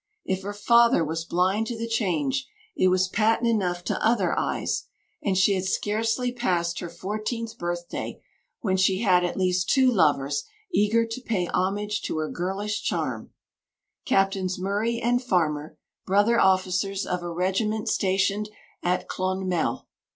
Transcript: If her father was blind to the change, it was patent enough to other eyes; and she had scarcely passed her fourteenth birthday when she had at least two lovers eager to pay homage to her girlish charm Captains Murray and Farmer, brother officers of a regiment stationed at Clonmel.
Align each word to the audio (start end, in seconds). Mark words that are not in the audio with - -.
If 0.25 0.41
her 0.41 0.53
father 0.55 1.05
was 1.05 1.25
blind 1.25 1.67
to 1.67 1.77
the 1.77 1.87
change, 1.87 2.47
it 2.75 2.87
was 2.87 3.07
patent 3.07 3.47
enough 3.47 3.83
to 3.83 4.03
other 4.03 4.35
eyes; 4.35 4.85
and 5.21 5.37
she 5.37 5.53
had 5.53 5.65
scarcely 5.65 6.31
passed 6.31 6.79
her 6.79 6.89
fourteenth 6.89 7.59
birthday 7.59 8.19
when 8.61 8.77
she 8.77 9.01
had 9.01 9.23
at 9.23 9.37
least 9.37 9.69
two 9.69 9.91
lovers 9.91 10.45
eager 10.73 11.05
to 11.05 11.21
pay 11.21 11.45
homage 11.45 12.01
to 12.05 12.17
her 12.17 12.31
girlish 12.31 12.81
charm 12.81 13.29
Captains 14.03 14.57
Murray 14.59 14.99
and 14.99 15.21
Farmer, 15.21 15.77
brother 16.07 16.39
officers 16.39 17.05
of 17.05 17.21
a 17.21 17.29
regiment 17.29 17.87
stationed 17.87 18.49
at 18.81 19.07
Clonmel. 19.07 19.87